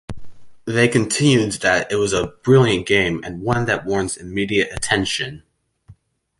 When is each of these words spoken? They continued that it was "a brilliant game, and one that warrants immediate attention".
They 0.65 0.87
continued 0.87 1.51
that 1.61 1.91
it 1.91 1.97
was 1.97 2.11
"a 2.11 2.33
brilliant 2.43 2.87
game, 2.87 3.21
and 3.23 3.43
one 3.43 3.65
that 3.67 3.85
warrants 3.85 4.17
immediate 4.17 4.73
attention". 4.75 5.43